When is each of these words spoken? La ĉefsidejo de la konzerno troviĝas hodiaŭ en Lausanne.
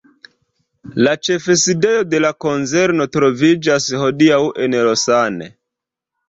La 1.07 1.11
ĉefsidejo 1.27 2.07
de 2.13 2.21
la 2.25 2.31
konzerno 2.45 3.07
troviĝas 3.17 3.91
hodiaŭ 4.05 4.41
en 4.65 4.79
Lausanne. 4.89 5.53